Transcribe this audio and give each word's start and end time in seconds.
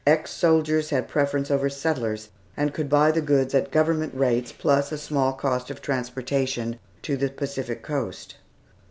Ex 0.07 0.31
soldiers 0.31 0.89
had 0.89 1.07
preference 1.07 1.51
over 1.51 1.69
settlers, 1.69 2.29
and 2.57 2.73
could 2.73 2.89
buy 2.89 3.11
the 3.11 3.21
goods 3.21 3.53
at 3.53 3.69
Government 3.69 4.11
rates, 4.15 4.51
plus 4.51 4.91
a 4.91 4.97
small 4.97 5.31
cost 5.31 5.69
of 5.69 5.79
transportation 5.79 6.79
to 7.03 7.15
the 7.15 7.29
Pacific 7.29 7.83
coast. 7.83 8.37